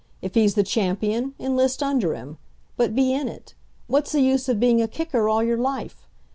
If 0.19 0.33
he's 0.33 0.55
the 0.55 0.63
champion, 0.63 1.35
enlist 1.39 1.83
under 1.83 2.15
him. 2.15 2.39
But 2.75 2.95
be 2.95 3.13
in 3.13 3.27
it. 3.27 3.53
What's 3.85 4.13
the 4.13 4.21
use 4.21 4.49
of 4.49 4.59
being 4.59 4.81
a 4.81 4.87
kicker 4.87 5.29
all 5.29 5.43
your 5.43 5.59
life? 5.59 6.07